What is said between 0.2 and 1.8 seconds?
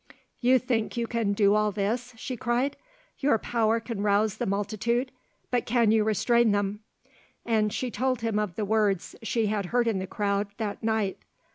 "You think you can do all